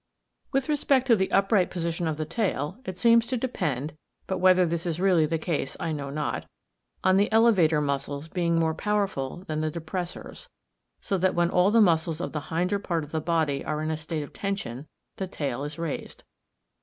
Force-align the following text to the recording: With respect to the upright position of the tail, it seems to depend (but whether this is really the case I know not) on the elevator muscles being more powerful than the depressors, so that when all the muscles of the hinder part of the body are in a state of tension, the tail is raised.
With 0.51 0.67
respect 0.67 1.05
to 1.05 1.15
the 1.15 1.31
upright 1.31 1.69
position 1.69 2.07
of 2.07 2.17
the 2.17 2.25
tail, 2.25 2.79
it 2.85 2.97
seems 2.97 3.27
to 3.27 3.37
depend 3.37 3.93
(but 4.25 4.39
whether 4.39 4.65
this 4.65 4.87
is 4.87 4.99
really 4.99 5.27
the 5.27 5.37
case 5.37 5.77
I 5.79 5.91
know 5.91 6.09
not) 6.09 6.47
on 7.03 7.17
the 7.17 7.31
elevator 7.31 7.79
muscles 7.81 8.27
being 8.27 8.57
more 8.57 8.73
powerful 8.73 9.43
than 9.45 9.61
the 9.61 9.69
depressors, 9.69 10.47
so 11.01 11.19
that 11.19 11.35
when 11.35 11.51
all 11.51 11.69
the 11.69 11.81
muscles 11.81 12.19
of 12.19 12.31
the 12.31 12.41
hinder 12.49 12.79
part 12.79 13.03
of 13.03 13.11
the 13.11 13.21
body 13.21 13.63
are 13.63 13.79
in 13.83 13.91
a 13.91 13.95
state 13.95 14.23
of 14.23 14.33
tension, 14.33 14.87
the 15.17 15.27
tail 15.27 15.63
is 15.63 15.77
raised. 15.77 16.23